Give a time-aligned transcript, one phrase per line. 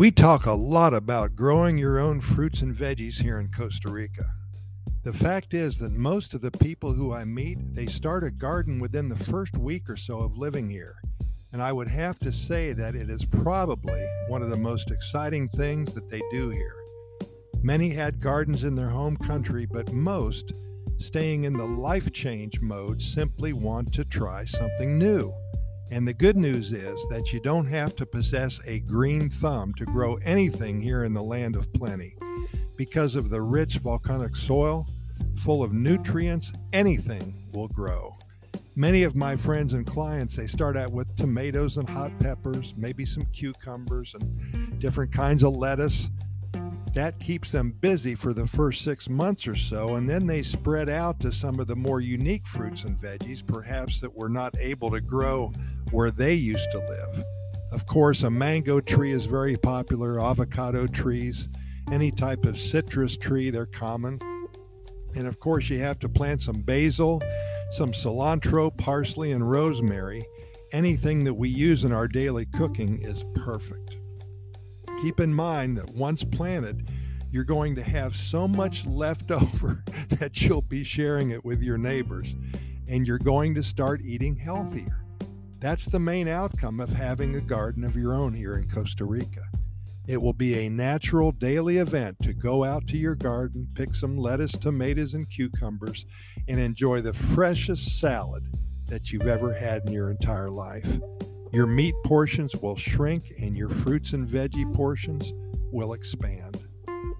[0.00, 4.24] We talk a lot about growing your own fruits and veggies here in Costa Rica.
[5.04, 8.80] The fact is that most of the people who I meet, they start a garden
[8.80, 10.94] within the first week or so of living here.
[11.52, 15.50] And I would have to say that it is probably one of the most exciting
[15.50, 16.76] things that they do here.
[17.62, 20.54] Many had gardens in their home country, but most,
[20.96, 25.30] staying in the life change mode, simply want to try something new.
[25.92, 29.84] And the good news is that you don't have to possess a green thumb to
[29.84, 32.16] grow anything here in the land of plenty.
[32.76, 34.86] Because of the rich volcanic soil,
[35.42, 38.14] full of nutrients, anything will grow.
[38.76, 43.04] Many of my friends and clients, they start out with tomatoes and hot peppers, maybe
[43.04, 46.08] some cucumbers and different kinds of lettuce.
[46.94, 50.88] That keeps them busy for the first six months or so, and then they spread
[50.88, 54.90] out to some of the more unique fruits and veggies, perhaps that were not able
[54.90, 55.52] to grow
[55.92, 57.24] where they used to live.
[57.70, 61.48] Of course, a mango tree is very popular, avocado trees,
[61.92, 64.18] any type of citrus tree, they're common.
[65.14, 67.22] And of course, you have to plant some basil,
[67.70, 70.24] some cilantro, parsley, and rosemary.
[70.72, 73.96] Anything that we use in our daily cooking is perfect.
[75.02, 76.86] Keep in mind that once planted,
[77.30, 81.78] you're going to have so much left over that you'll be sharing it with your
[81.78, 82.36] neighbors,
[82.86, 85.04] and you're going to start eating healthier.
[85.58, 89.42] That's the main outcome of having a garden of your own here in Costa Rica.
[90.06, 94.18] It will be a natural daily event to go out to your garden, pick some
[94.18, 96.04] lettuce, tomatoes, and cucumbers,
[96.48, 98.44] and enjoy the freshest salad
[98.88, 100.86] that you've ever had in your entire life.
[101.52, 105.32] Your meat portions will shrink, and your fruits and veggie portions
[105.72, 106.58] will expand.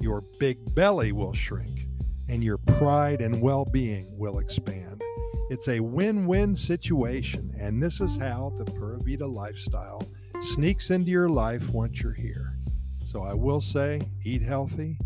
[0.00, 1.86] Your big belly will shrink,
[2.28, 5.02] and your pride and well being will expand.
[5.50, 10.00] It's a win win situation, and this is how the Pura Vida lifestyle
[10.40, 12.56] sneaks into your life once you're here.
[13.04, 14.96] So I will say eat healthy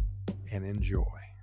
[0.53, 1.34] and enjoy.